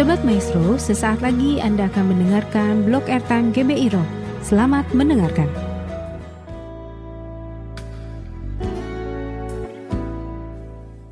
[0.00, 4.08] Sobat Maestro, sesaat lagi Anda akan mendengarkan blog airtime GBI Rock.
[4.40, 5.44] Selamat mendengarkan.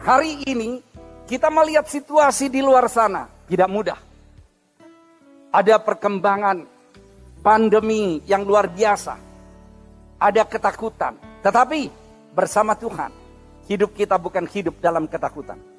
[0.01, 0.81] Hari ini
[1.29, 4.01] kita melihat situasi di luar sana tidak mudah.
[5.53, 6.65] Ada perkembangan
[7.45, 9.21] pandemi yang luar biasa.
[10.17, 11.13] Ada ketakutan.
[11.45, 11.93] Tetapi
[12.33, 13.13] bersama Tuhan,
[13.69, 15.78] hidup kita bukan hidup dalam ketakutan.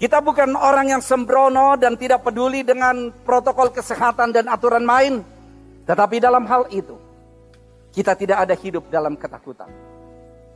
[0.00, 5.22] Kita bukan orang yang sembrono dan tidak peduli dengan protokol kesehatan dan aturan main.
[5.86, 6.98] Tetapi dalam hal itu,
[7.94, 9.68] kita tidak ada hidup dalam ketakutan.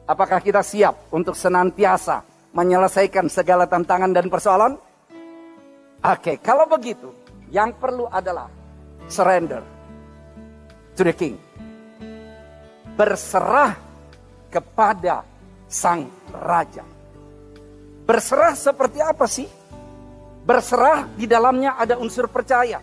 [0.06, 2.22] Apakah kita siap untuk senantiasa
[2.54, 4.72] menyelesaikan segala tantangan dan persoalan?
[6.00, 7.10] Oke, kalau begitu,
[7.50, 8.50] yang perlu adalah
[9.06, 9.62] surrender
[10.94, 11.36] to the king.
[12.96, 13.76] Berserah
[14.48, 15.22] kepada
[15.68, 16.95] sang raja.
[18.06, 19.50] Berserah seperti apa sih?
[20.46, 22.78] Berserah di dalamnya ada unsur percaya.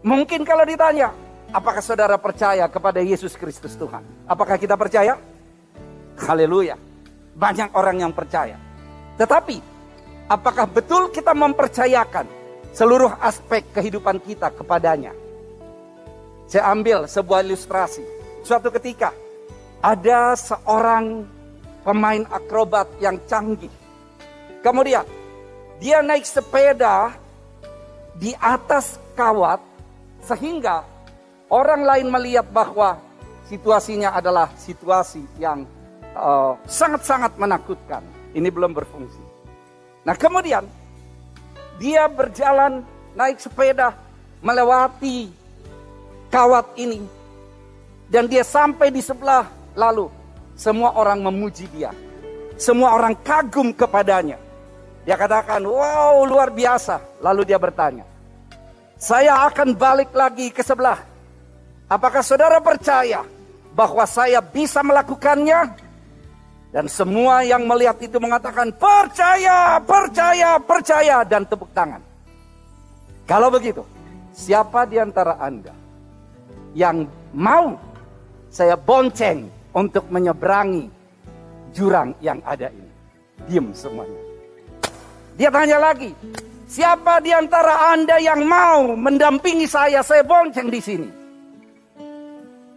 [0.00, 1.12] Mungkin kalau ditanya,
[1.52, 4.00] apakah saudara percaya kepada Yesus Kristus Tuhan?
[4.24, 5.20] Apakah kita percaya?
[6.16, 6.80] Haleluya.
[7.36, 8.56] Banyak orang yang percaya.
[9.20, 9.60] Tetapi,
[10.32, 12.24] apakah betul kita mempercayakan
[12.72, 15.12] seluruh aspek kehidupan kita kepadanya?
[16.48, 18.00] Saya ambil sebuah ilustrasi.
[18.44, 19.12] Suatu ketika,
[19.84, 21.28] ada seorang
[21.84, 23.70] pemain akrobat yang canggih.
[24.64, 25.04] Kemudian
[25.78, 27.12] dia naik sepeda
[28.16, 29.60] di atas kawat
[30.24, 30.82] sehingga
[31.52, 32.96] orang lain melihat bahwa
[33.44, 35.68] situasinya adalah situasi yang
[36.16, 38.02] uh, sangat-sangat uh, menakutkan.
[38.34, 39.20] Ini belum berfungsi.
[40.02, 40.66] Nah kemudian
[41.78, 42.82] dia berjalan
[43.14, 43.94] naik sepeda
[44.42, 45.30] melewati
[46.32, 47.04] kawat ini
[48.10, 49.46] dan dia sampai di sebelah
[49.78, 50.10] lalu
[50.54, 51.90] semua orang memuji dia.
[52.54, 54.38] Semua orang kagum kepadanya.
[55.04, 57.02] Dia katakan, wow luar biasa.
[57.20, 58.06] Lalu dia bertanya,
[58.96, 61.02] saya akan balik lagi ke sebelah.
[61.90, 63.26] Apakah saudara percaya
[63.74, 65.76] bahwa saya bisa melakukannya?
[66.74, 71.22] Dan semua yang melihat itu mengatakan, percaya, percaya, percaya.
[71.22, 72.02] Dan tepuk tangan.
[73.30, 73.86] Kalau begitu,
[74.34, 75.70] siapa di antara Anda
[76.74, 77.78] yang mau
[78.50, 80.86] saya bonceng untuk menyeberangi
[81.74, 82.90] jurang yang ada ini.
[83.50, 84.22] Diam semuanya.
[85.34, 86.14] Dia tanya lagi,
[86.70, 91.08] siapa di antara Anda yang mau mendampingi saya, saya bonceng di sini?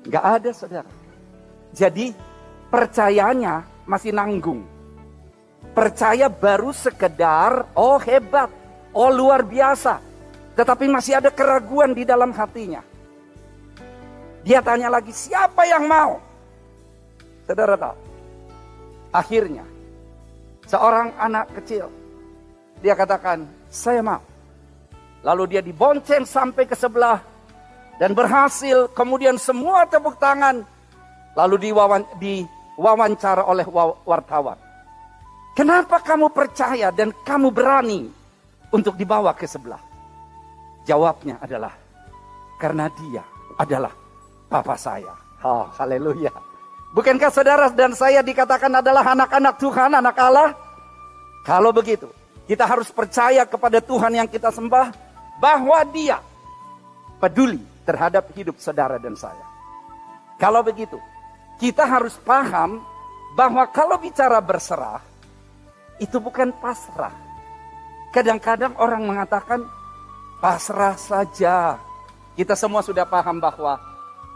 [0.09, 0.91] Gak ada saudara.
[1.77, 2.17] Jadi
[2.73, 4.65] percayanya masih nanggung.
[5.77, 8.49] Percaya baru sekedar, oh hebat,
[8.97, 10.01] oh luar biasa.
[10.57, 12.81] Tetapi masih ada keraguan di dalam hatinya.
[14.41, 16.26] Dia tanya lagi, siapa yang mau?
[17.47, 17.95] Saudara
[19.15, 19.63] akhirnya
[20.67, 21.87] seorang anak kecil,
[22.83, 24.19] dia katakan, saya mau.
[25.23, 27.23] Lalu dia dibonceng sampai ke sebelah
[27.97, 28.91] dan berhasil.
[28.93, 30.61] Kemudian semua tepuk tangan.
[31.33, 33.65] Lalu diwawancara oleh
[34.05, 34.59] wartawan.
[35.57, 38.11] Kenapa kamu percaya dan kamu berani
[38.69, 39.81] untuk dibawa ke sebelah?
[40.85, 41.73] Jawabnya adalah
[42.61, 43.25] karena dia
[43.57, 43.91] adalah
[44.45, 45.17] papa saya.
[45.41, 46.29] Oh, haleluya.
[46.95, 50.55] Bukankah saudara dan saya dikatakan adalah anak-anak Tuhan, anak Allah?
[51.43, 52.07] Kalau begitu,
[52.47, 54.91] kita harus percaya kepada Tuhan yang kita sembah
[55.39, 56.23] bahwa Dia
[57.19, 59.43] peduli terhadap hidup saudara dan saya.
[60.39, 60.95] Kalau begitu,
[61.59, 62.83] kita harus paham
[63.35, 65.01] bahwa kalau bicara berserah,
[65.97, 67.13] itu bukan pasrah.
[68.13, 69.65] Kadang-kadang orang mengatakan
[70.39, 71.77] pasrah saja.
[72.37, 73.81] Kita semua sudah paham bahwa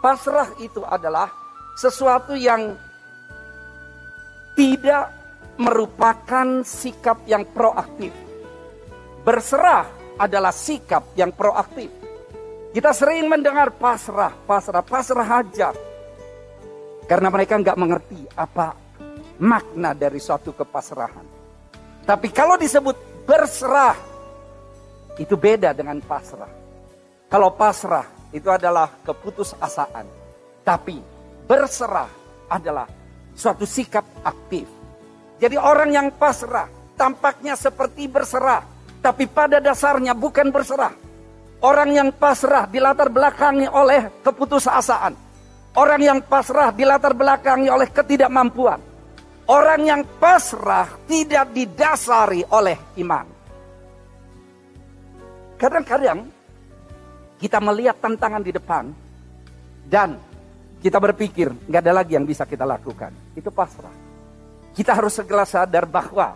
[0.01, 1.41] pasrah itu adalah
[1.81, 2.78] sesuatu yang
[4.53, 5.09] tidak
[5.58, 8.14] merupakan sikap yang proaktif.
[9.25, 9.90] Berserah
[10.22, 11.90] adalah sikap yang proaktif.
[12.72, 15.74] Kita sering mendengar pasrah, pasrah, pasrah aja.
[17.09, 18.78] Karena mereka nggak mengerti apa
[19.42, 21.25] makna dari suatu kepasrahan.
[22.06, 23.98] Tapi kalau disebut berserah,
[25.18, 26.50] itu beda dengan pasrah.
[27.27, 30.06] Kalau pasrah itu adalah keputusasaan.
[30.62, 32.09] Tapi berserah
[32.51, 32.88] adalah
[33.35, 34.67] suatu sikap aktif.
[35.41, 38.61] Jadi orang yang pasrah tampaknya seperti berserah,
[39.01, 40.93] tapi pada dasarnya bukan berserah.
[41.61, 45.13] Orang yang pasrah dilatar belakangi oleh keputusasaan.
[45.77, 48.81] Orang yang pasrah dilatar belakangi oleh ketidakmampuan.
[49.49, 53.25] Orang yang pasrah tidak didasari oleh iman.
[55.57, 56.25] Kadang-kadang
[57.38, 58.89] kita melihat tantangan di depan
[59.85, 60.17] dan
[60.81, 63.13] kita berpikir nggak ada lagi yang bisa kita lakukan.
[63.38, 63.94] Itu pasrah.
[64.74, 66.33] Kita harus segera sadar bahwa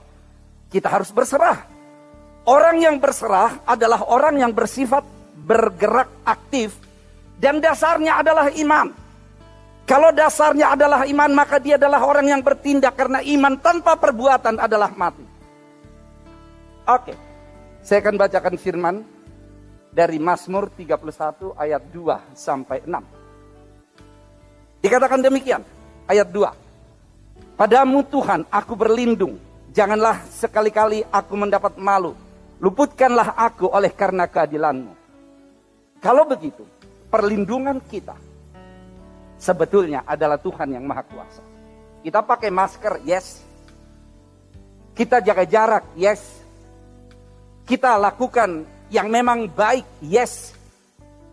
[0.70, 1.66] kita harus berserah.
[2.46, 5.02] Orang yang berserah adalah orang yang bersifat
[5.34, 6.78] bergerak aktif
[7.42, 8.94] dan dasarnya adalah iman.
[9.86, 14.90] Kalau dasarnya adalah iman, maka dia adalah orang yang bertindak karena iman tanpa perbuatan adalah
[14.94, 15.26] mati.
[16.86, 17.14] Oke,
[17.86, 18.96] saya akan bacakan firman
[19.94, 23.15] dari Mazmur 31 ayat 2 sampai 6.
[24.86, 25.66] Dikatakan demikian,
[26.06, 26.46] ayat 2.
[27.58, 29.42] Padamu Tuhan aku berlindung,
[29.74, 32.14] janganlah sekali-kali aku mendapat malu.
[32.62, 34.94] Luputkanlah aku oleh karena keadilanmu.
[35.98, 36.62] Kalau begitu,
[37.10, 38.14] perlindungan kita
[39.42, 41.42] sebetulnya adalah Tuhan yang Maha Kuasa.
[42.06, 43.42] Kita pakai masker, yes.
[44.94, 46.46] Kita jaga jarak, yes.
[47.66, 48.62] Kita lakukan
[48.94, 50.54] yang memang baik, yes.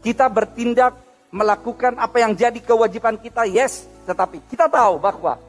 [0.00, 1.01] Kita bertindak
[1.32, 3.88] melakukan apa yang jadi kewajiban kita, yes.
[4.04, 5.40] Tetapi kita tahu bahwa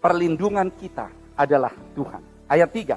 [0.00, 2.24] perlindungan kita adalah Tuhan.
[2.48, 2.96] Ayat 3.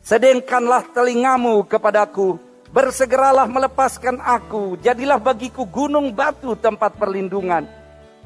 [0.00, 2.40] Sedengkanlah telingamu kepadaku,
[2.74, 7.62] Bersegeralah melepaskan aku, jadilah bagiku gunung batu tempat perlindungan,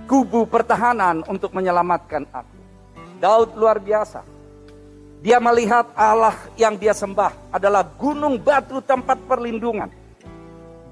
[0.09, 2.57] kubu pertahanan untuk menyelamatkan aku.
[3.21, 4.25] Daud luar biasa.
[5.21, 9.93] Dia melihat Allah yang dia sembah adalah gunung batu tempat perlindungan.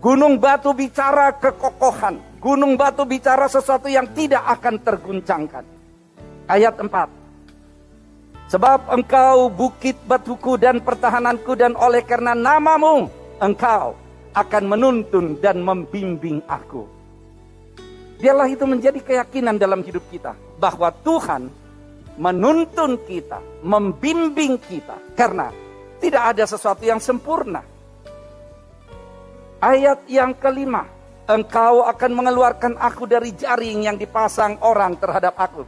[0.06, 2.38] Gunung batu bicara kekokohan.
[2.38, 5.66] Gunung batu bicara sesuatu yang tidak akan terguncangkan.
[6.46, 8.46] Ayat 4.
[8.46, 13.10] Sebab engkau bukit batuku dan pertahananku dan oleh karena namamu
[13.42, 13.98] engkau
[14.30, 16.86] akan menuntun dan membimbing aku.
[18.22, 21.50] Biarlah itu menjadi keyakinan dalam hidup kita bahwa Tuhan
[22.14, 25.50] menuntun kita, membimbing kita karena
[25.98, 27.74] tidak ada sesuatu yang sempurna.
[29.66, 30.86] Ayat yang kelima,
[31.26, 35.66] engkau akan mengeluarkan aku dari jaring yang dipasang orang terhadap aku.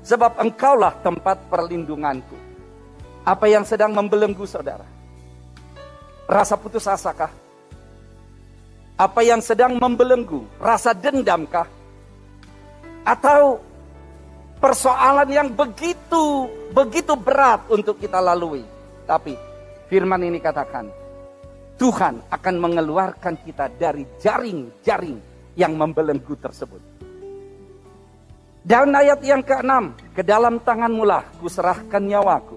[0.00, 2.40] Sebab engkaulah tempat perlindunganku.
[3.20, 4.88] Apa yang sedang membelenggu saudara?
[6.24, 7.28] Rasa putus asa kah?
[8.96, 10.48] Apa yang sedang membelenggu?
[10.56, 11.68] Rasa dendamkah?
[13.04, 13.60] Atau
[14.56, 18.64] persoalan yang begitu begitu berat untuk kita lalui.
[19.04, 19.36] Tapi
[19.92, 21.03] firman ini katakan,
[21.74, 25.18] Tuhan akan mengeluarkan kita dari jaring-jaring
[25.58, 26.82] yang membelenggu tersebut.
[28.64, 32.56] Dan ayat yang keenam, ke dalam tanganmu lah kuserahkan nyawaku.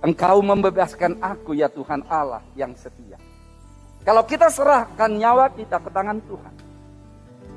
[0.00, 3.18] Engkau membebaskan aku ya Tuhan Allah yang setia.
[4.06, 6.54] Kalau kita serahkan nyawa kita ke tangan Tuhan.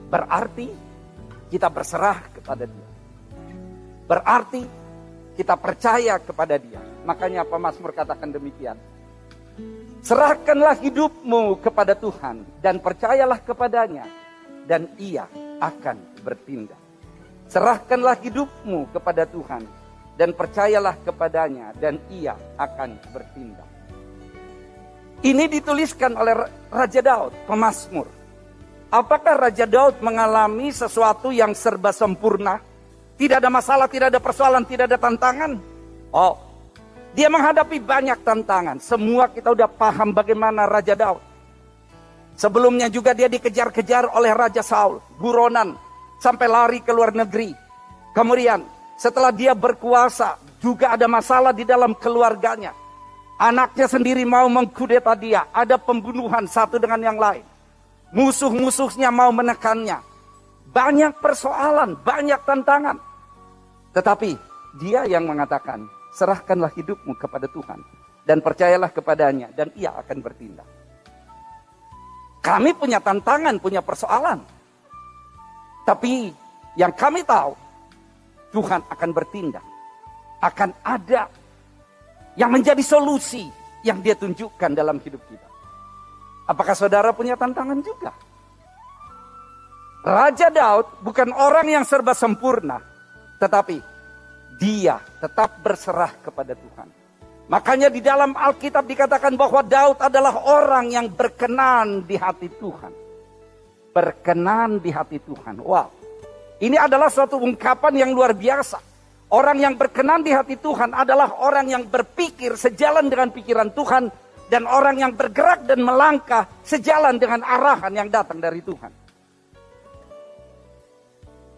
[0.10, 0.68] Berarti
[1.54, 2.90] kita berserah kepada dia.
[4.10, 4.66] Berarti
[5.38, 6.82] kita percaya kepada dia.
[7.06, 8.76] Makanya apa Mazmur katakan demikian.
[10.00, 14.08] Serahkanlah hidupmu kepada Tuhan dan percayalah kepadanya
[14.64, 15.28] dan ia
[15.60, 16.80] akan bertindak.
[17.52, 19.68] Serahkanlah hidupmu kepada Tuhan
[20.16, 23.68] dan percayalah kepadanya dan ia akan bertindak.
[25.20, 28.08] Ini dituliskan oleh Raja Daud, pemazmur.
[28.88, 32.64] Apakah Raja Daud mengalami sesuatu yang serba sempurna?
[33.20, 35.60] Tidak ada masalah, tidak ada persoalan, tidak ada tantangan.
[36.16, 36.49] Oh,
[37.14, 38.78] dia menghadapi banyak tantangan.
[38.78, 41.22] Semua kita udah paham bagaimana Raja Daud.
[42.40, 45.76] Sebelumnya juga dia dikejar-kejar oleh Raja Saul, buronan,
[46.24, 47.52] sampai lari ke luar negeri.
[48.16, 48.64] Kemudian
[48.96, 52.72] setelah dia berkuasa, juga ada masalah di dalam keluarganya.
[53.40, 55.48] Anaknya sendiri mau mengkudeta dia.
[55.56, 57.44] Ada pembunuhan satu dengan yang lain.
[58.12, 60.04] Musuh-musuhnya mau menekannya.
[60.70, 63.00] Banyak persoalan, banyak tantangan.
[63.96, 64.32] Tetapi
[64.84, 65.88] dia yang mengatakan,
[66.20, 67.80] serahkanlah hidupmu kepada Tuhan.
[68.28, 70.68] Dan percayalah kepadanya, dan ia akan bertindak.
[72.44, 74.44] Kami punya tantangan, punya persoalan.
[75.88, 76.30] Tapi
[76.76, 77.56] yang kami tahu,
[78.52, 79.66] Tuhan akan bertindak.
[80.40, 81.28] Akan ada
[82.38, 83.50] yang menjadi solusi
[83.84, 85.48] yang dia tunjukkan dalam hidup kita.
[86.48, 88.12] Apakah saudara punya tantangan juga?
[90.00, 92.80] Raja Daud bukan orang yang serba sempurna,
[93.44, 93.84] tetapi
[94.60, 96.88] dia tetap berserah kepada Tuhan.
[97.50, 102.94] Makanya di dalam Alkitab dikatakan bahwa Daud adalah orang yang berkenan di hati Tuhan.
[103.90, 105.58] Berkenan di hati Tuhan.
[105.58, 105.90] Wow.
[106.62, 108.78] Ini adalah suatu ungkapan yang luar biasa.
[109.34, 114.14] Orang yang berkenan di hati Tuhan adalah orang yang berpikir sejalan dengan pikiran Tuhan
[114.50, 119.09] dan orang yang bergerak dan melangkah sejalan dengan arahan yang datang dari Tuhan.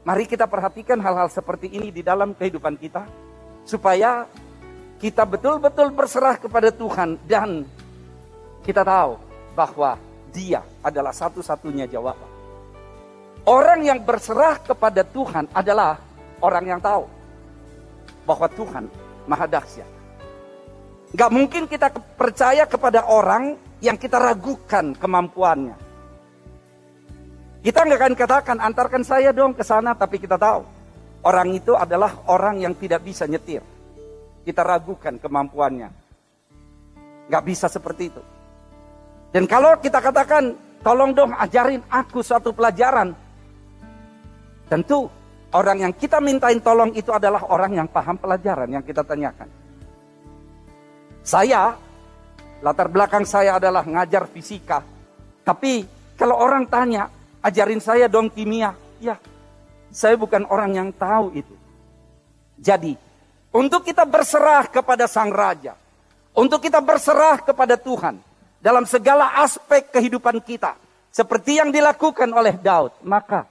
[0.02, 3.06] Mari kita perhatikan hal-hal seperti ini di dalam kehidupan kita
[3.62, 4.26] supaya
[4.98, 7.66] kita betul-betul berserah kepada Tuhan dan
[8.66, 9.18] kita tahu
[9.54, 9.98] bahwa
[10.34, 12.30] Dia adalah satu-satunya jawaban.
[13.46, 15.98] Orang yang berserah kepada Tuhan adalah
[16.42, 17.06] orang yang tahu
[18.26, 18.86] bahwa Tuhan
[19.26, 19.90] maha dahsyat.
[21.12, 25.91] Gak mungkin kita percaya kepada orang yang kita ragukan kemampuannya.
[27.62, 30.66] Kita nggak akan katakan antarkan saya dong ke sana, tapi kita tahu
[31.22, 33.62] orang itu adalah orang yang tidak bisa nyetir.
[34.42, 35.90] Kita ragukan kemampuannya.
[37.30, 38.22] Gak bisa seperti itu.
[39.30, 43.14] Dan kalau kita katakan, tolong dong ajarin aku suatu pelajaran.
[44.66, 45.06] Tentu
[45.54, 49.48] orang yang kita mintain tolong itu adalah orang yang paham pelajaran yang kita tanyakan.
[51.22, 51.78] Saya,
[52.66, 54.82] latar belakang saya adalah ngajar fisika.
[55.46, 55.86] Tapi
[56.18, 57.06] kalau orang tanya,
[57.42, 58.78] ajarin saya dong kimia.
[59.02, 59.18] Ya,
[59.90, 61.56] saya bukan orang yang tahu itu.
[62.62, 62.96] Jadi,
[63.52, 65.76] untuk kita berserah kepada Sang Raja,
[66.32, 68.22] untuk kita berserah kepada Tuhan
[68.62, 70.78] dalam segala aspek kehidupan kita,
[71.12, 73.50] seperti yang dilakukan oleh Daud, maka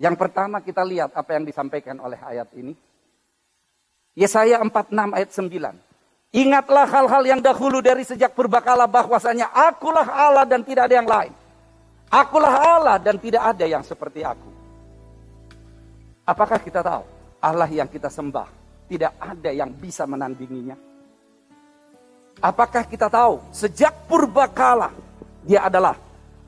[0.00, 2.72] yang pertama kita lihat apa yang disampaikan oleh ayat ini.
[4.16, 5.90] Yesaya 46 ayat 9.
[6.30, 11.34] Ingatlah hal-hal yang dahulu dari sejak purbakala bahwasanya akulah Allah dan tidak ada yang lain.
[12.10, 14.50] Akulah Allah dan tidak ada yang seperti aku.
[16.26, 17.06] Apakah kita tahu
[17.38, 18.48] Allah yang kita sembah
[18.90, 20.74] tidak ada yang bisa menandinginya?
[22.42, 24.90] Apakah kita tahu sejak purbakala
[25.46, 25.94] dia adalah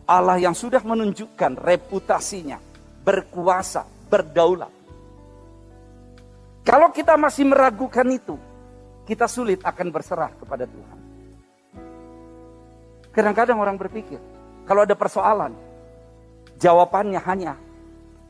[0.07, 2.59] Allah yang sudah menunjukkan reputasinya
[3.02, 4.71] berkuasa, berdaulat.
[6.62, 8.38] Kalau kita masih meragukan itu,
[9.02, 10.99] kita sulit akan berserah kepada Tuhan.
[13.12, 14.19] Kadang-kadang orang berpikir,
[14.62, 15.52] kalau ada persoalan,
[16.59, 17.54] jawabannya hanya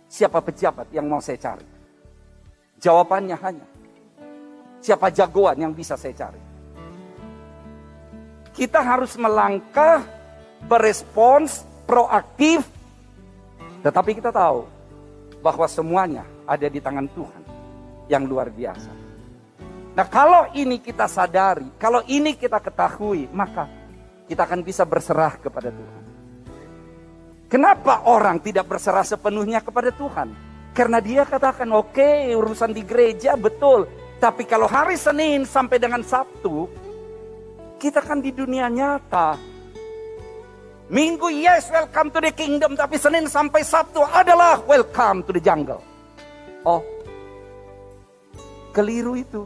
[0.08, 1.66] siapa pejabat yang mau saya cari.
[2.82, 3.66] Jawabannya hanya
[4.82, 6.40] siapa jagoan yang bisa saya cari.
[8.52, 10.04] Kita harus melangkah,
[10.68, 12.64] berespons, proaktif,
[13.80, 14.68] tetapi kita tahu
[15.40, 17.42] bahwa semuanya ada di tangan Tuhan
[18.12, 18.92] yang luar biasa.
[19.92, 23.68] Nah kalau ini kita sadari, kalau ini kita ketahui, maka
[24.28, 26.01] kita akan bisa berserah kepada Tuhan.
[27.52, 30.32] Kenapa orang tidak berserah sepenuhnya kepada Tuhan?
[30.72, 33.84] Karena dia katakan, oke okay, urusan di gereja betul.
[34.16, 36.64] Tapi kalau hari Senin sampai dengan Sabtu,
[37.76, 39.36] kita kan di dunia nyata.
[40.88, 42.72] Minggu yes welcome to the kingdom.
[42.72, 45.84] Tapi Senin sampai Sabtu adalah welcome to the jungle.
[46.64, 46.80] Oh,
[48.72, 49.44] keliru itu.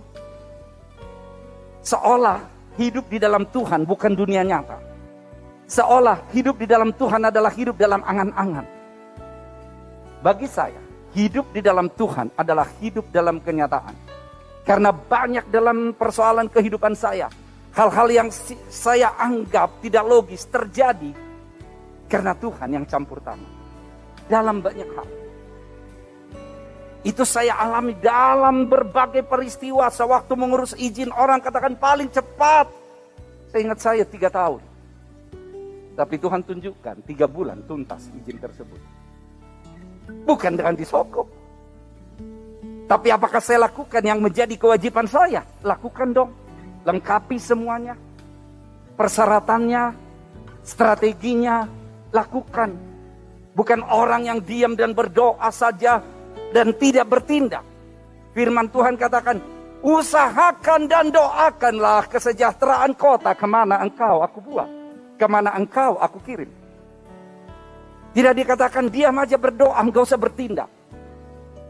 [1.83, 2.39] Seolah
[2.79, 4.86] hidup di dalam Tuhan bukan dunia nyata.
[5.67, 8.67] Seolah hidup di dalam Tuhan adalah hidup dalam angan-angan.
[10.23, 10.79] Bagi saya,
[11.11, 13.95] hidup di dalam Tuhan adalah hidup dalam kenyataan.
[14.63, 17.27] Karena banyak dalam persoalan kehidupan saya,
[17.75, 18.29] hal-hal yang
[18.71, 21.11] saya anggap tidak logis terjadi
[22.07, 23.51] karena Tuhan yang campur tangan.
[24.31, 25.09] Dalam banyak hal.
[27.07, 29.87] Itu saya alami dalam berbagai peristiwa.
[29.91, 32.67] Sewaktu mengurus izin orang katakan paling cepat.
[33.51, 34.76] Saya ingat saya tiga tahun.
[35.97, 38.81] Tapi Tuhan tunjukkan tiga bulan tuntas izin tersebut.
[40.29, 41.25] Bukan dengan disokok.
[42.87, 45.43] Tapi apakah saya lakukan yang menjadi kewajiban saya?
[45.65, 46.31] Lakukan dong.
[46.85, 47.97] Lengkapi semuanya.
[48.95, 49.97] Persyaratannya,
[50.63, 51.65] strateginya,
[52.13, 52.77] lakukan.
[53.57, 56.05] Bukan orang yang diam dan berdoa saja
[56.53, 57.65] dan tidak bertindak.
[58.37, 59.41] Firman Tuhan katakan,
[59.81, 64.76] usahakan dan doakanlah kesejahteraan kota ke mana engkau aku buat.
[65.17, 66.49] Ke mana engkau aku kirim.
[68.17, 70.69] Tidak dikatakan diam aja berdoa, enggak usah bertindak.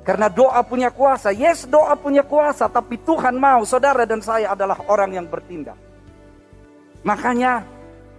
[0.06, 1.34] Karena doa punya kuasa.
[1.34, 2.70] Yes, doa punya kuasa.
[2.70, 5.74] Tapi Tuhan mau saudara dan saya adalah orang yang bertindak.
[7.02, 7.66] Makanya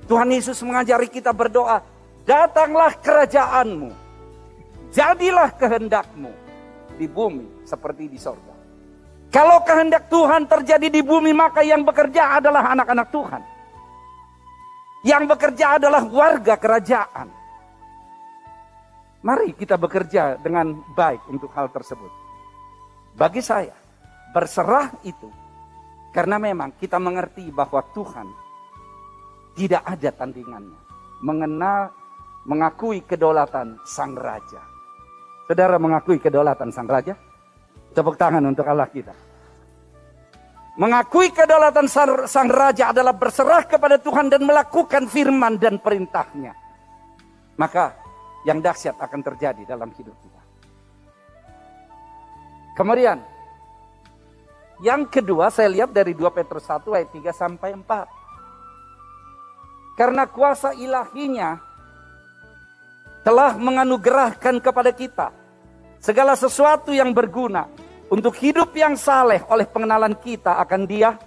[0.03, 1.79] Tuhan Yesus mengajari kita berdoa.
[2.27, 3.95] Datanglah kerajaanmu.
[4.91, 6.31] Jadilah kehendakmu.
[6.99, 8.51] Di bumi seperti di sorga.
[9.31, 13.41] Kalau kehendak Tuhan terjadi di bumi maka yang bekerja adalah anak-anak Tuhan.
[15.07, 17.31] Yang bekerja adalah warga kerajaan.
[19.23, 22.11] Mari kita bekerja dengan baik untuk hal tersebut.
[23.15, 23.71] Bagi saya,
[24.35, 25.31] berserah itu
[26.11, 28.27] karena memang kita mengerti bahwa Tuhan
[29.55, 30.79] tidak ada tandingannya.
[31.23, 31.89] Mengenal,
[32.43, 34.59] mengakui kedaulatan Sang Raja.
[35.47, 37.15] Saudara mengakui kedaulatan Sang Raja?
[37.95, 39.26] Tepuk tangan untuk Allah kita.
[40.77, 41.89] Mengakui kedaulatan
[42.29, 46.53] sang raja adalah berserah kepada Tuhan dan melakukan firman dan perintahnya.
[47.57, 47.97] Maka
[48.45, 50.41] yang dahsyat akan terjadi dalam hidup kita.
[52.77, 53.17] Kemudian,
[54.85, 59.97] yang kedua saya lihat dari 2 Petrus 1 ayat 3 sampai 4.
[59.97, 61.57] Karena kuasa ilahinya
[63.25, 65.33] telah menganugerahkan kepada kita
[65.97, 67.65] segala sesuatu yang berguna
[68.07, 71.19] untuk hidup yang saleh oleh pengenalan kita akan dia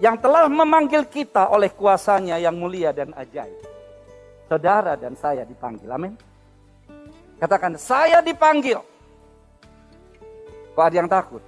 [0.00, 3.56] yang telah memanggil kita oleh kuasanya yang mulia dan ajaib.
[4.48, 6.12] Saudara dan saya dipanggil, amin.
[7.40, 8.82] Katakan, saya dipanggil.
[10.76, 11.40] Kok ada yang takut?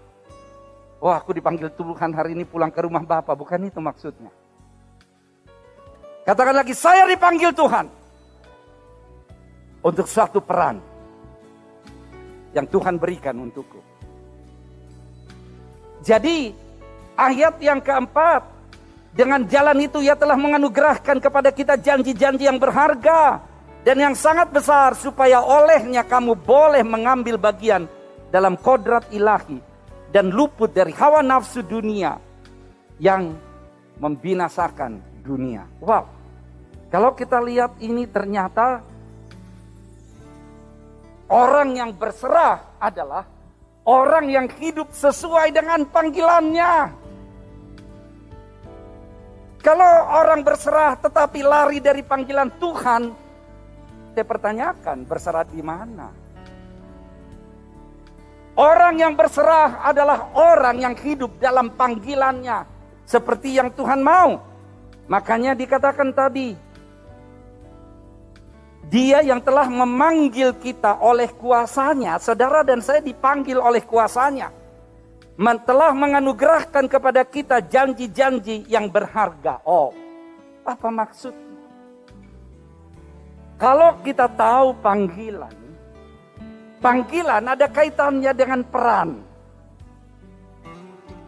[1.02, 3.34] Wah, aku dipanggil Tuhan hari ini pulang ke rumah Bapak.
[3.34, 4.30] Bukan itu maksudnya.
[6.22, 7.90] Katakan lagi, saya dipanggil Tuhan.
[9.82, 10.78] Untuk suatu peran.
[12.54, 13.91] Yang Tuhan berikan untukku.
[16.02, 16.52] Jadi,
[17.16, 18.50] ayat yang keempat.
[19.12, 23.44] Dengan jalan itu ia telah menganugerahkan kepada kita janji-janji yang berharga.
[23.82, 27.90] Dan yang sangat besar supaya olehnya kamu boleh mengambil bagian
[28.30, 29.58] dalam kodrat ilahi
[30.14, 32.14] dan luput dari hawa nafsu dunia
[33.02, 33.34] yang
[33.98, 35.66] membinasakan dunia.
[35.82, 36.06] Wow.
[36.92, 38.84] Kalau kita lihat ini ternyata
[41.32, 43.24] orang yang berserah adalah
[43.86, 47.02] orang yang hidup sesuai dengan panggilannya.
[49.62, 53.02] Kalau orang berserah tetapi lari dari panggilan Tuhan,
[54.12, 56.10] saya pertanyakan berserah di mana?
[58.52, 62.68] Orang yang berserah adalah orang yang hidup dalam panggilannya.
[63.08, 64.36] Seperti yang Tuhan mau.
[65.08, 66.52] Makanya dikatakan tadi.
[68.90, 72.18] Dia yang telah memanggil kita oleh kuasanya.
[72.18, 74.50] Saudara dan saya dipanggil oleh kuasanya.
[75.38, 79.62] Telah menganugerahkan kepada kita janji-janji yang berharga.
[79.64, 79.90] Oh,
[80.62, 81.50] apa maksudnya?
[83.56, 85.62] Kalau kita tahu panggilan,
[86.82, 89.22] Panggilan ada kaitannya dengan peran.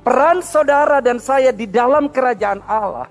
[0.02, 3.06] Peran saudara dan saya di dalam kerajaan Allah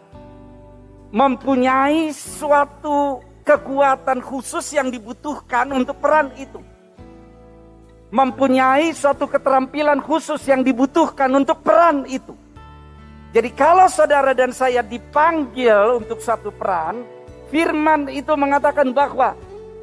[1.15, 6.63] mempunyai suatu kekuatan khusus yang dibutuhkan untuk peran itu.
[8.13, 12.33] Mempunyai suatu keterampilan khusus yang dibutuhkan untuk peran itu.
[13.33, 17.01] Jadi kalau saudara dan saya dipanggil untuk satu peran,
[17.49, 19.33] firman itu mengatakan bahwa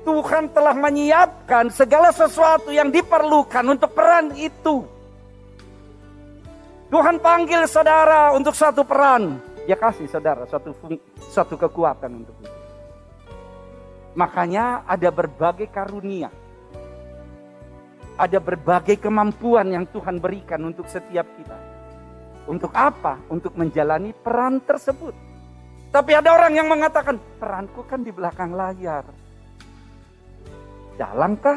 [0.07, 4.87] Tuhan telah menyiapkan segala sesuatu yang diperlukan untuk peran itu.
[6.91, 9.43] Tuhan panggil saudara untuk satu peran.
[9.67, 10.71] Dia kasih saudara satu
[11.31, 12.60] satu kekuatan untuk itu.
[14.19, 16.31] Makanya ada berbagai karunia.
[18.21, 21.59] Ada berbagai kemampuan yang Tuhan berikan untuk setiap kita.
[22.45, 23.17] Untuk apa?
[23.33, 25.15] Untuk menjalani peran tersebut.
[25.91, 29.09] Tapi ada orang yang mengatakan, peranku kan di belakang layar
[31.01, 31.57] dalangkah?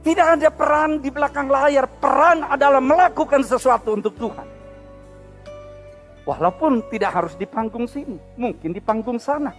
[0.00, 1.84] Tidak ada peran di belakang layar.
[2.00, 4.55] Peran adalah melakukan sesuatu untuk Tuhan.
[6.26, 8.18] Walaupun tidak harus di panggung sini.
[8.34, 9.54] Mungkin di panggung sana.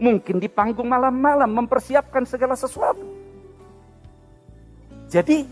[0.00, 3.04] Mungkin di panggung malam-malam mempersiapkan segala sesuatu.
[5.12, 5.44] Jadi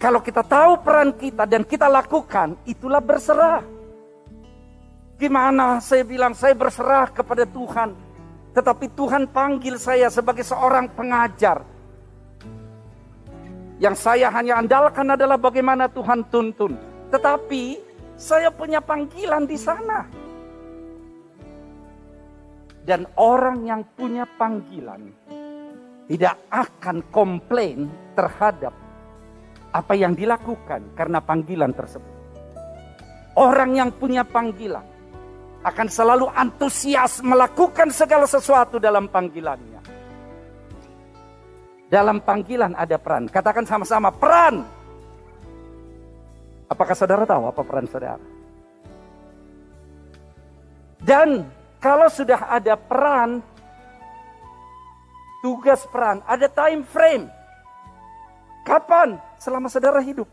[0.00, 3.60] kalau kita tahu peran kita dan kita lakukan, itulah berserah.
[5.20, 8.10] Gimana saya bilang saya berserah kepada Tuhan
[8.50, 11.62] tetapi Tuhan panggil saya sebagai seorang pengajar.
[13.80, 16.76] Yang saya hanya andalkan adalah bagaimana Tuhan tuntun.
[17.14, 17.89] Tetapi
[18.20, 20.04] saya punya panggilan di sana.
[22.84, 25.08] Dan orang yang punya panggilan
[26.04, 28.76] tidak akan komplain terhadap
[29.72, 32.12] apa yang dilakukan karena panggilan tersebut.
[33.38, 34.84] Orang yang punya panggilan
[35.60, 39.80] akan selalu antusias melakukan segala sesuatu dalam panggilannya.
[41.86, 43.30] Dalam panggilan ada peran.
[43.30, 44.79] Katakan sama-sama peran.
[46.70, 48.22] Apakah saudara tahu apa peran saudara?
[51.02, 51.50] Dan
[51.82, 53.42] kalau sudah ada peran,
[55.42, 57.26] tugas peran, ada time frame.
[58.62, 59.18] Kapan?
[59.40, 60.28] Selama saudara hidup.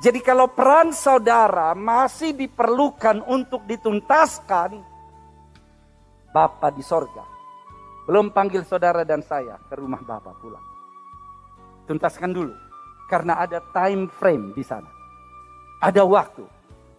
[0.00, 4.96] Jadi kalau peran saudara masih diperlukan untuk dituntaskan,
[6.32, 7.36] Bapak di sorga
[8.06, 10.62] belum panggil saudara dan saya ke rumah Bapak pulang.
[11.90, 12.54] Tuntaskan dulu,
[13.06, 14.90] karena ada time frame di sana.
[15.82, 16.44] Ada waktu.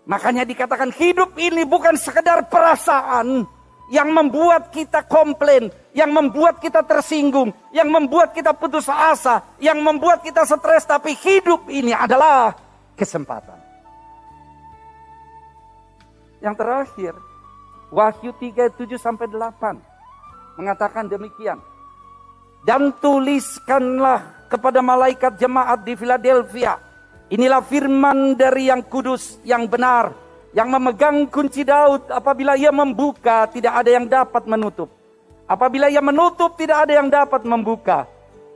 [0.07, 3.43] Makanya dikatakan hidup ini bukan sekedar perasaan
[3.91, 10.23] yang membuat kita komplain, yang membuat kita tersinggung, yang membuat kita putus asa, yang membuat
[10.23, 10.87] kita stres.
[10.87, 12.55] Tapi hidup ini adalah
[12.95, 13.59] kesempatan.
[16.39, 17.13] Yang terakhir,
[17.91, 21.59] Wahyu 3, 7 sampai 8 mengatakan demikian.
[22.67, 26.79] Dan tuliskanlah kepada malaikat jemaat di Philadelphia.
[27.27, 30.15] Inilah firman dari yang kudus, yang benar,
[30.55, 32.07] yang memegang kunci Daud.
[32.07, 34.87] Apabila ia membuka, tidak ada yang dapat menutup.
[35.47, 38.07] Apabila ia menutup, tidak ada yang dapat membuka.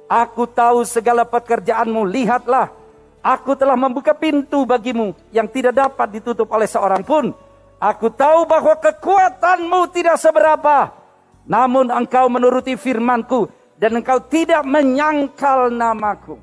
[0.07, 2.81] Aku tahu segala pekerjaanmu, lihatlah
[3.21, 7.29] Aku telah membuka pintu bagimu yang tidak dapat ditutup oleh seorang pun.
[7.77, 10.89] Aku tahu bahwa kekuatanmu tidak seberapa.
[11.45, 13.45] Namun engkau menuruti firmanku
[13.81, 16.37] dan engkau tidak menyangkal namaku.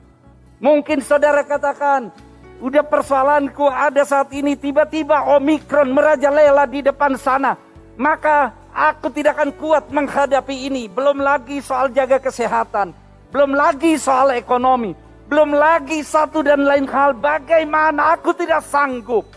[0.58, 2.10] Mungkin saudara katakan,
[2.58, 7.54] udah persoalanku ada saat ini tiba-tiba Omikron merajalela di depan sana.
[7.94, 10.90] Maka aku tidak akan kuat menghadapi ini.
[10.90, 12.90] Belum lagi soal jaga kesehatan.
[13.30, 14.98] Belum lagi soal ekonomi
[15.28, 19.28] belum lagi satu dan lain hal bagaimana aku tidak sanggup.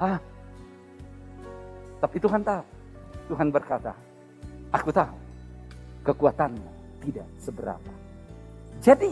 [0.00, 0.16] Hah?
[2.00, 2.64] Tapi Tuhan tahu.
[3.28, 3.92] Tuhan berkata,
[4.72, 5.14] aku tahu
[6.08, 6.69] kekuatanmu
[7.00, 7.92] tidak seberapa.
[8.80, 9.10] Jadi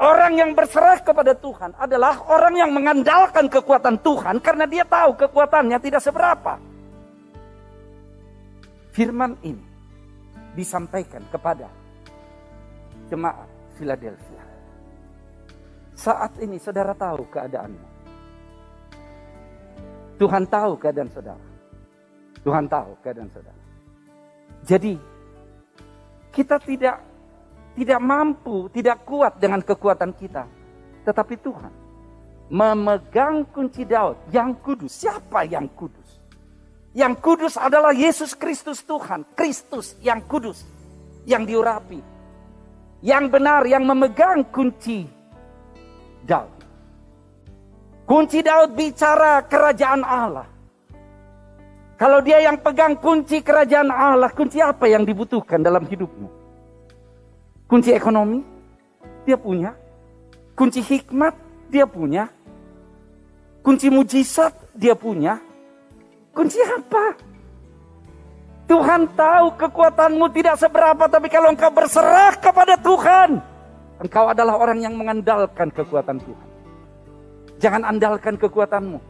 [0.00, 5.78] orang yang berserah kepada Tuhan adalah orang yang mengandalkan kekuatan Tuhan karena dia tahu kekuatannya
[5.80, 6.56] tidak seberapa.
[8.90, 9.64] Firman ini
[10.56, 11.70] disampaikan kepada
[13.08, 14.42] jemaat Philadelphia.
[15.94, 17.86] Saat ini saudara tahu keadaanmu.
[20.16, 21.46] Tuhan tahu keadaan saudara.
[22.40, 23.60] Tuhan tahu keadaan saudara.
[24.64, 24.96] Jadi
[26.30, 26.96] kita tidak
[27.78, 30.46] tidak mampu, tidak kuat dengan kekuatan kita.
[31.06, 31.72] Tetapi Tuhan
[32.50, 34.90] memegang kunci Daud yang kudus.
[34.90, 36.18] Siapa yang kudus?
[36.90, 39.22] Yang kudus adalah Yesus Kristus Tuhan.
[39.38, 40.66] Kristus yang kudus.
[41.22, 42.00] Yang diurapi
[43.00, 45.08] yang benar yang memegang kunci
[46.24, 46.52] Daud.
[48.04, 50.48] Kunci Daud bicara kerajaan Allah.
[52.00, 56.32] Kalau dia yang pegang kunci kerajaan Allah, kunci apa yang dibutuhkan dalam hidupmu?
[57.68, 58.40] Kunci ekonomi?
[59.28, 59.76] Dia punya.
[60.56, 61.36] Kunci hikmat?
[61.68, 62.32] Dia punya.
[63.60, 64.56] Kunci mujizat?
[64.72, 65.44] Dia punya.
[66.32, 67.20] Kunci apa?
[68.64, 73.44] Tuhan tahu kekuatanmu tidak seberapa, tapi kalau engkau berserah kepada Tuhan,
[74.00, 76.48] engkau adalah orang yang mengandalkan kekuatan Tuhan.
[77.60, 79.09] Jangan andalkan kekuatanmu.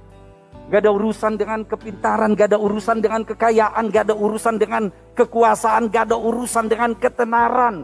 [0.70, 4.86] Gak ada urusan dengan kepintaran, gak ada urusan dengan kekayaan, gak ada urusan dengan
[5.18, 7.82] kekuasaan, gak ada urusan dengan ketenaran.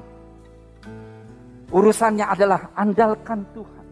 [1.74, 3.87] Urusannya adalah andalkan Tuhan.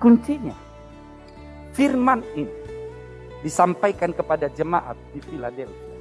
[0.00, 0.56] Kuncinya,
[1.76, 2.56] firman ini
[3.44, 5.96] disampaikan kepada jemaat di Philadelphia.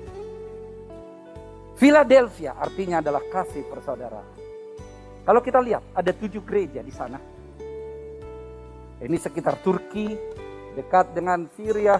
[1.76, 4.32] Philadelphia artinya adalah kasih persaudaraan.
[5.28, 7.20] Kalau kita lihat ada tujuh gereja di sana.
[8.96, 10.16] Ini sekitar Turki,
[10.76, 11.98] dekat dengan Syria.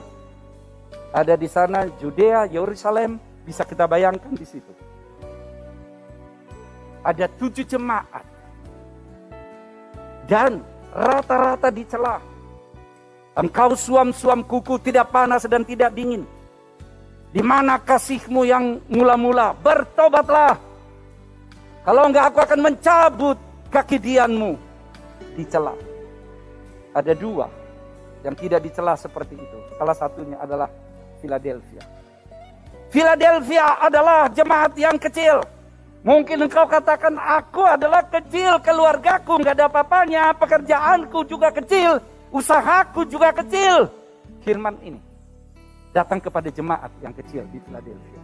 [1.16, 4.74] Ada di sana Judea, Yerusalem, bisa kita bayangkan di situ.
[7.02, 8.26] Ada tujuh jemaat.
[10.28, 10.60] Dan
[10.92, 12.36] rata-rata di celah
[13.36, 16.24] Engkau suam-suam kuku tidak panas dan tidak dingin.
[17.36, 19.52] Di mana kasihmu yang mula-mula?
[19.60, 20.56] Bertobatlah.
[21.84, 24.56] Kalau enggak aku akan mencabut kaki dianmu.
[25.36, 25.76] Dicela.
[26.96, 27.65] Ada dua
[28.26, 29.58] yang tidak dicela seperti itu.
[29.78, 30.66] Salah satunya adalah
[31.22, 31.86] Philadelphia.
[32.90, 35.46] Philadelphia adalah jemaat yang kecil.
[36.02, 41.98] Mungkin engkau katakan aku adalah kecil, keluargaku nggak ada apa-apanya, pekerjaanku juga kecil,
[42.36, 43.88] Usahaku juga kecil.
[44.44, 45.02] Firman ini
[45.96, 48.22] datang kepada jemaat yang kecil di Philadelphia.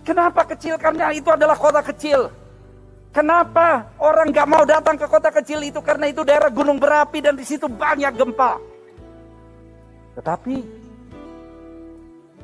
[0.00, 0.80] Kenapa kecil?
[0.80, 2.32] Karena itu adalah kota kecil.
[3.12, 5.80] Kenapa orang gak mau datang ke kota kecil itu?
[5.84, 8.75] Karena itu daerah gunung berapi dan di situ banyak gempa.
[10.16, 10.54] Tetapi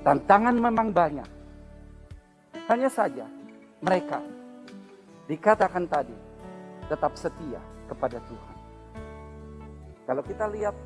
[0.04, 1.28] tantangan memang banyak.
[2.68, 3.26] Hanya saja
[3.80, 4.20] mereka
[5.26, 6.14] dikatakan tadi
[6.86, 7.58] tetap setia
[7.88, 8.56] kepada Tuhan.
[10.02, 10.76] Kalau kita lihat,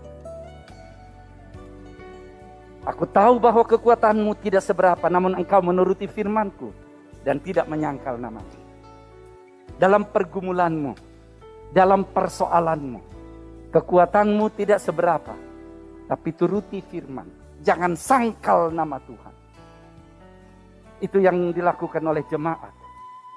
[2.86, 6.70] aku tahu bahwa kekuatanmu tidak seberapa, namun engkau menuruti firmanku
[7.26, 8.60] dan tidak menyangkal namaku.
[9.76, 10.94] Dalam pergumulanmu,
[11.74, 13.00] dalam persoalanmu,
[13.74, 15.34] kekuatanmu tidak seberapa,
[16.06, 17.26] tapi turuti firman.
[17.62, 19.34] Jangan sangkal nama Tuhan.
[21.02, 22.72] Itu yang dilakukan oleh jemaat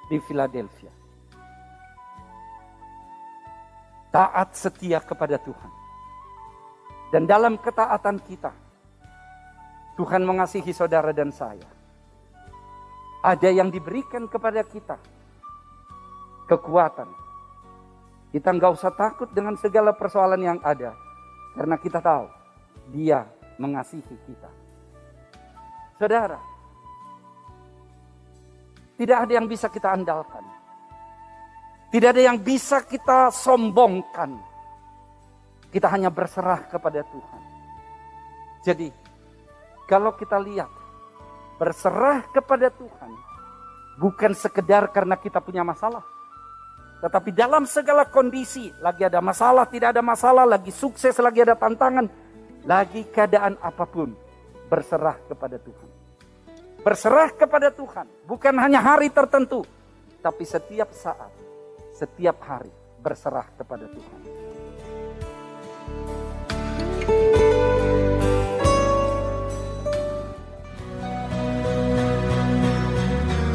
[0.07, 0.99] di Philadelphia.
[4.09, 5.71] taat setia kepada Tuhan.
[7.09, 8.53] Dan dalam ketaatan kita,
[9.97, 11.65] Tuhan mengasihi saudara dan saya.
[13.25, 14.95] Ada yang diberikan kepada kita.
[16.45, 17.09] Kekuatan.
[18.29, 20.93] Kita nggak usah takut dengan segala persoalan yang ada.
[21.57, 22.38] Karena kita tahu
[22.89, 23.25] dia
[23.57, 24.51] mengasihi kita.
[25.99, 26.39] Saudara,
[28.99, 30.43] tidak ada yang bisa kita andalkan.
[31.89, 34.37] Tidak ada yang bisa kita sombongkan.
[35.69, 37.41] Kita hanya berserah kepada Tuhan.
[38.65, 38.87] Jadi,
[39.89, 40.69] kalau kita lihat
[41.57, 43.11] berserah kepada Tuhan
[43.99, 46.05] bukan sekedar karena kita punya masalah.
[46.99, 52.11] Tetapi dalam segala kondisi, lagi ada masalah, tidak ada masalah, lagi sukses, lagi ada tantangan,
[52.63, 54.11] lagi keadaan apa pun,
[54.67, 55.89] berserah kepada Tuhan.
[56.79, 59.67] Berserah kepada Tuhan, bukan hanya hari tertentu,
[60.23, 61.31] tapi setiap saat,
[61.91, 62.71] setiap hari
[63.03, 64.19] berserah kepada Tuhan.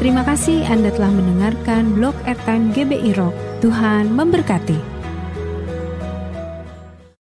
[0.05, 3.33] Terima kasih Anda telah mendengarkan blog Airtime GBI Rock.
[3.65, 4.94] Tuhan memberkati.